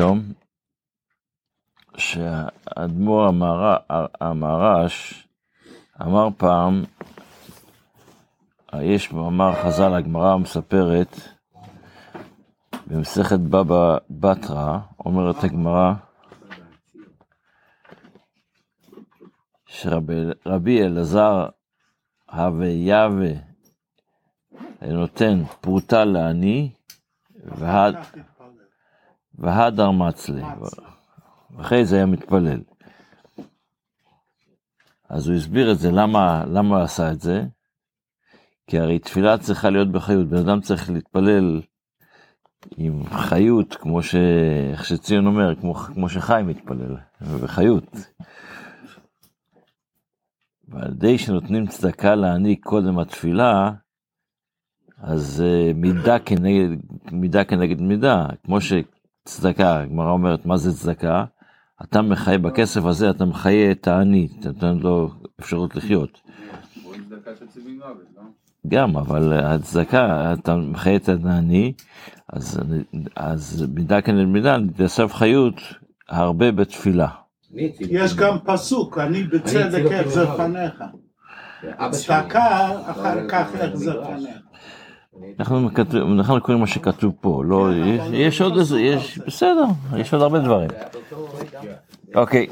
[0.00, 0.32] היום
[1.96, 3.28] שהאדמו"ר
[4.20, 5.26] המהר"ש
[6.02, 6.84] אמר פעם,
[8.82, 11.16] יש מאמר חז"ל, הגמרא מספרת,
[12.86, 15.92] במסכת בבא בתרא, אומרת הגמרא,
[19.66, 21.48] שרבי אלעזר
[22.32, 23.08] הווה
[24.82, 26.70] נותן פרוטה לעני,
[29.40, 30.54] והדר מצלה,
[31.50, 32.60] ואחרי זה היה מתפלל.
[35.08, 37.44] אז הוא הסביר את זה, למה, למה הוא עשה את זה?
[38.66, 41.62] כי הרי תפילה צריכה להיות בחיות, בן אדם צריך להתפלל
[42.76, 44.14] עם חיות, כמו ש...
[44.72, 47.96] איך שציון אומר, כמו, כמו שחיים מתפלל, בחיות.
[50.68, 53.70] ועל ידי שנותנים צדקה להעניק קודם התפילה,
[54.98, 56.68] אז uh, מידה כנגד
[57.12, 58.60] מידה כנגד מידה, כמו
[59.30, 61.24] שצדקה, הגמרא אומרת, מה זה צדקה?
[61.82, 65.10] אתה מחיה בכסף הזה, אתה מחיה את העני, אתה נותן לו
[65.40, 66.20] אפשרות לחיות.
[68.68, 71.72] גם, אבל הצדקה, אתה מחיה את העני,
[72.28, 72.60] אז,
[73.16, 75.54] אז מידה כנגד מידה, תאסף חיות
[76.08, 77.08] הרבה בתפילה.
[77.80, 80.82] יש גם פסוק, אני בצדק אחזר פניך.
[81.90, 84.49] צדקה, אחר כך אחזר פניך.
[85.40, 85.70] אנחנו,
[86.42, 87.68] קוראים מה שכתוב פה, לא,
[88.12, 89.64] יש עוד איזה, יש, בסדר,
[89.96, 90.70] יש עוד הרבה דברים.
[92.14, 92.46] אוקיי.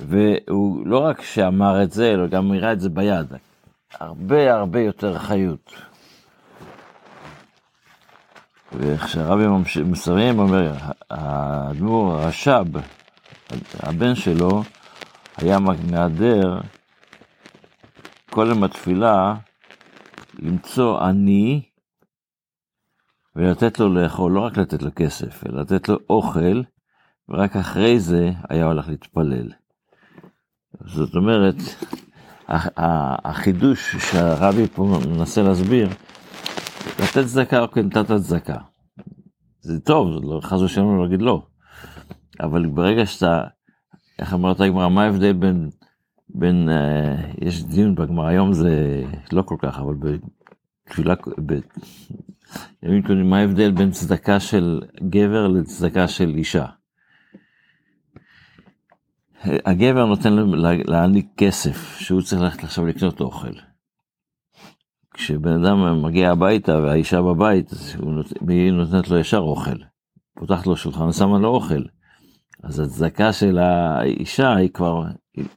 [0.00, 3.26] והוא לא רק שאמר את זה, אלא גם הראה את זה ביד.
[4.00, 5.72] הרבה הרבה יותר חיות.
[8.72, 9.44] וכשהרבי
[9.84, 10.72] מסיים, אומר,
[11.10, 12.78] האדמו"ר הרש"ב,
[13.80, 14.62] הבן שלו,
[15.36, 15.58] היה
[15.90, 16.60] מהדר
[18.38, 19.34] קודם התפילה
[20.38, 21.62] למצוא עני
[23.36, 26.62] ולתת לו לאכול, לא רק לתת לו כסף, אלא לתת לו אוכל,
[27.28, 29.48] ורק אחרי זה היה הולך להתפלל.
[30.80, 31.54] זאת אומרת,
[33.24, 35.88] החידוש שהרבי פה מנסה להסביר,
[37.02, 38.58] לתת צדקה, אוקיי, נתת צדקה.
[39.60, 41.42] זה טוב, לא, חס ושלום להגיד לא.
[42.40, 43.42] אבל ברגע שאתה,
[44.18, 45.70] איך אמרת הגמרא, מה ההבדל בין
[46.30, 49.02] בין, uh, יש דיון בגמר, היום זה
[49.32, 51.14] לא כל כך, אבל בתפילה,
[52.82, 56.66] בימים קודמים, מה ההבדל בין צדקה של גבר לצדקה של אישה?
[59.44, 60.32] הגבר נותן
[60.86, 63.52] להעניק כסף, שהוא צריך ללכת עכשיו לקנות אוכל.
[65.14, 67.70] כשבן אדם מגיע הביתה והאישה בבית,
[68.48, 69.76] היא נותנת לו ישר אוכל.
[70.34, 71.82] פותחת לו שולחן ושמה לו אוכל.
[72.62, 75.04] אז הצדקה של האישה היא כבר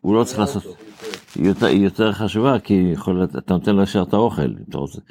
[0.02, 0.64] הוא לא צריך לעשות,
[1.36, 5.02] היא יותר, יותר חשובה, כי יכול, אתה נותן לו ישר את האוכל, אם אתה רוצה.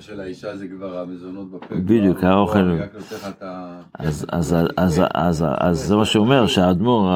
[0.00, 1.74] של האישה זה כבר המזונות בפה.
[1.74, 2.78] בדיוק, האוכל.
[3.98, 4.26] אז
[5.72, 7.08] זה מה שאומר, שהאדמו"ר,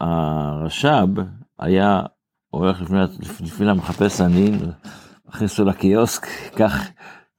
[0.00, 1.20] הרש"ב,
[1.58, 2.02] היה
[2.50, 2.82] הולך
[3.40, 4.58] לפני מחפש ענין,
[5.28, 6.26] מכניס אותו לקיוסק,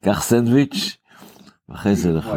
[0.01, 0.97] קח סנדוויץ',
[1.69, 2.29] ואחרי זה לך.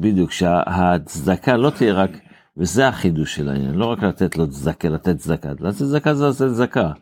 [0.00, 2.10] בדיוק, שהצדקה לא תהיה רק...
[2.56, 6.54] וזה החידוש של העניין, לא רק לתת לו צדקה, לתת צדקה, לתת צדקה זה לתת
[6.54, 6.92] צדקה.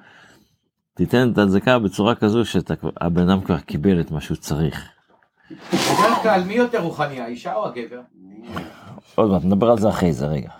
[0.95, 4.89] תיתן את הצדקה בצורה כזו שהבן אדם כבר קיבל את מה שהוא צריך.
[5.51, 8.01] בדרך כלל מי יותר רוחני, האישה או הגבר?
[9.15, 10.51] עוד מעט, נדבר על זה אחרי זה, רגע.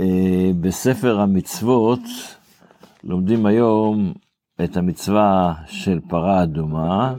[0.00, 2.00] אה, בספר המצוות
[3.04, 4.12] לומדים היום
[4.64, 7.14] את המצווה של פרה אדומה,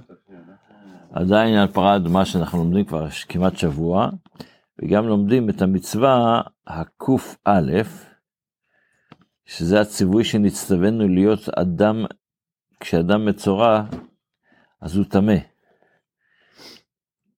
[1.13, 4.09] עדיין על פרה אדומה שאנחנו לומדים כבר כמעט שבוע,
[4.81, 7.13] וגם לומדים את המצווה הקא,
[9.45, 12.05] שזה הציווי שנצטווינו להיות אדם,
[12.79, 13.83] כשאדם מצורע,
[14.81, 15.35] אז הוא טמא.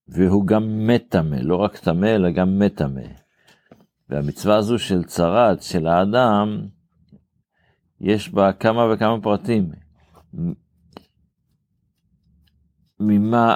[0.07, 3.01] והוא גם מת טמא, לא רק טמא, אלא גם מת טמא.
[4.09, 6.67] והמצווה הזו של צרת, של האדם,
[8.01, 9.71] יש בה כמה וכמה פרטים.
[12.99, 13.55] ממה,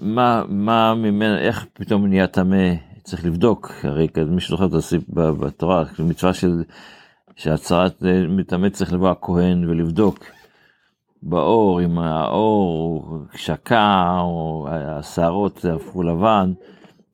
[0.00, 5.84] מה, מה ממנו, איך פתאום נהיה טמא, צריך לבדוק, הרי מי שזוכר את הסיפ בתורה,
[5.98, 6.62] מצווה של,
[7.36, 10.24] שהצהרת אה, מתאמץ צריך לבוא הכהן ולבדוק
[11.22, 16.52] באור, אם האור שקע או השערות הפכו לבן,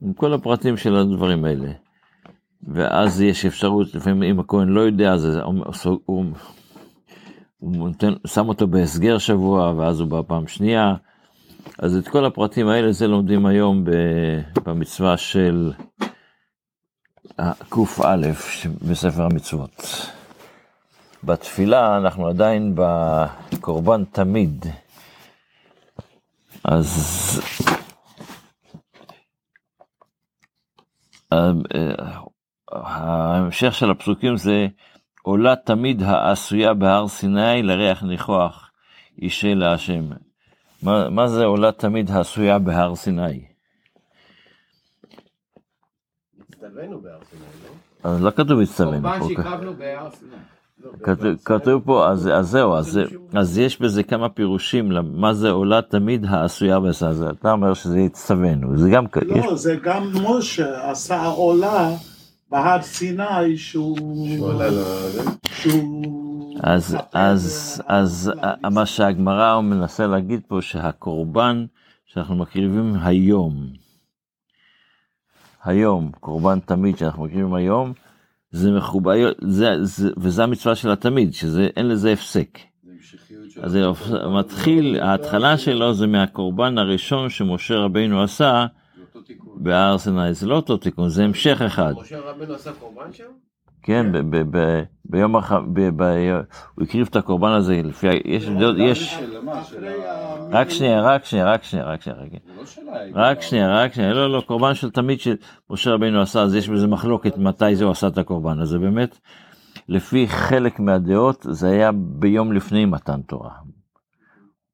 [0.02, 1.72] עם כל הפרטים של הדברים האלה.
[2.68, 5.54] ואז יש אפשרות, לפעמים אם הכהן לא יודע, אז הוא,
[6.06, 6.24] הוא,
[7.58, 10.94] הוא נותן, שם אותו בהסגר שבוע, ואז הוא בא פעם שנייה.
[11.78, 13.84] אז את כל הפרטים האלה זה לומדים היום
[14.64, 15.72] במצווה של
[17.68, 18.16] קא
[18.88, 20.06] בספר המצוות.
[21.24, 24.66] בתפילה אנחנו עדיין בקורבן תמיד.
[26.64, 27.40] אז
[32.72, 34.66] ההמשך של הפסוקים זה
[35.22, 38.70] עולה תמיד העשויה בהר סיני לריח ניחוח
[39.18, 40.04] אישה להשם.
[40.82, 43.44] מה, מה זה עולה תמיד העשויה בהר סיני?
[46.40, 47.42] הצטווינו בהר סיני,
[48.04, 48.10] לא?
[48.10, 49.28] אז לא כתוב הצטווינו קורבן פה.
[49.28, 50.30] שהקרבנו בהר סיני.
[50.84, 51.44] לא, כתוב, בהר סיני.
[51.44, 53.00] כתוב פה, אז, אז זהו, אז,
[53.34, 57.98] אז יש בזה כמה פירושים, מה זה עולה תמיד העשויה בהר אז אתה אומר שזה
[57.98, 61.90] הצטווינו, זה גם, יש, לא, זה גם משה עשה עולה
[62.50, 63.98] בהר סיני שהוא...
[65.54, 66.11] שהוא...
[66.62, 71.66] אז, אז, אה, אז להביא- מה שהגמרא מנסה להגיד פה, שהקורבן
[72.06, 73.66] שאנחנו מקריבים היום,
[75.64, 77.92] היום, קורבן תמיד שאנחנו מקריבים היום,
[78.50, 82.58] זה מחובר, זה, זה, וזה המצווה של התמיד, שאין לזה הפסק.
[83.62, 83.82] אז זה
[84.38, 88.66] מתחיל, ההתחלה שלו זה מהקורבן הראשון שמשה רבינו עשה.
[89.56, 91.92] בהר סיני, זה לא אותו תיקון, זה המשך אחד.
[92.00, 93.24] משה רבנו עשה קורבן שם?
[93.82, 95.52] כן, ב- ב- ב- ביום הח...
[95.52, 96.40] ב- ב-
[96.74, 98.48] הוא הקריב את הקורבן הזה לפי, ה- יש,
[98.78, 99.64] יש, של מה?
[99.64, 100.48] של ה...
[100.50, 102.24] רק שנייה, רק שנייה, רק שנייה, רק שנייה, לא.
[103.14, 106.86] רק שנייה, רק שנייה, לא, לא, קורבן של תמיד שמשה רבינו עשה, אז יש בזה
[106.86, 109.18] מחלוקת מתי זה הוא עשה את הקורבן הזה, באמת,
[109.88, 113.50] לפי חלק מהדעות, זה היה ביום לפני מתן תורה.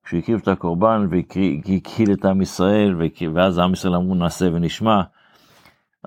[0.05, 2.95] כשהוא הקריב את הקורבן והקהיל את עם ישראל,
[3.35, 5.03] ואז עם ישראל אמרו נעשה ונשמע.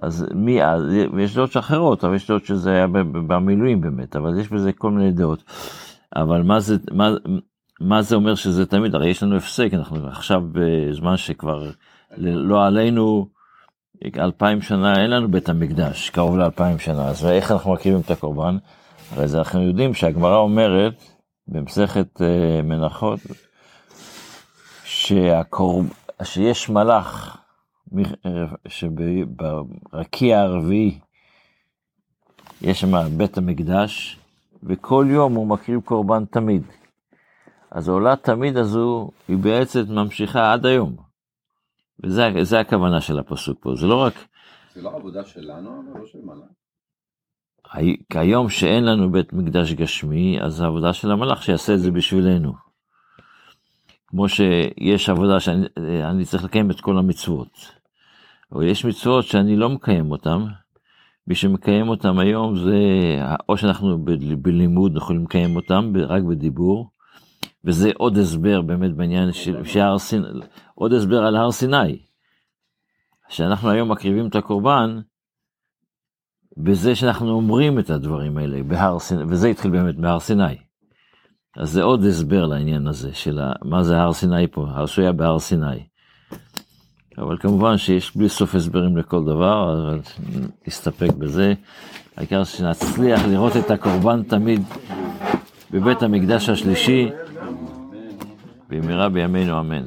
[0.01, 0.81] אז מי אז,
[1.13, 2.87] ויש דעות אחרות, אבל יש דעות שזה היה
[3.27, 5.43] במילואים באמת, אבל יש בזה כל מיני דעות.
[6.15, 7.09] אבל מה זה, מה,
[7.81, 11.71] מה זה אומר שזה תמיד, הרי יש לנו הפסק, אנחנו עכשיו בזמן שכבר
[12.17, 13.27] לא עלינו
[14.17, 18.57] אלפיים שנה, אין לנו בית המקדש, קרוב לאלפיים שנה, אז איך אנחנו מקריבים את הקורבן?
[19.11, 21.03] הרי זה אנחנו יודעים שהגמרא אומרת
[21.47, 23.19] במסכת אה, מנחות,
[24.83, 25.85] שהקורב...
[26.23, 27.40] שיש מלאך
[28.67, 30.99] שברקיע הרביעי
[32.61, 34.19] יש שם בית המקדש,
[34.63, 36.63] וכל יום הוא מקריב קורבן תמיד.
[37.71, 40.95] אז העולה תמיד הזו, היא בעצם ממשיכה עד היום.
[42.03, 44.13] וזה הכוונה של הפסוק פה, זה לא רק
[44.75, 46.49] זה לא עבודה שלנו, אבל לא של מלאך.
[48.09, 52.53] כיום שאין לנו בית מקדש גשמי, אז העבודה של המלאך שיעשה את זה בשבילנו.
[54.07, 55.67] כמו שיש עבודה שאני
[56.03, 57.80] אני צריך לקיים את כל המצוות.
[58.51, 60.45] אבל יש מצוות שאני לא מקיים אותן,
[61.27, 62.79] מי שמקיים אותם היום זה
[63.49, 66.91] או שאנחנו ב- בלימוד יכולים לקיים אותם ב- רק בדיבור,
[67.65, 70.27] וזה עוד הסבר באמת בעניין של שהר סיני,
[70.75, 71.99] עוד הסבר על הר סיני.
[73.29, 74.99] שאנחנו היום מקריבים את הקורבן,
[76.57, 80.57] בזה שאנחנו אומרים את הדברים האלה בהר סיני, וזה התחיל באמת בהר סיני.
[81.57, 85.39] אז זה עוד הסבר לעניין הזה של מה זה הר סיני פה, הר שויה בהר
[85.39, 85.87] סיני.
[87.21, 89.99] אבל כמובן שיש בלי סוף הסברים לכל דבר, אבל
[90.67, 91.53] נסתפק בזה.
[92.17, 94.61] העיקר שנצליח לראות את הקורבן תמיד
[95.71, 97.09] בבית המקדש השלישי,
[98.69, 99.83] במהרה בימינו אמן.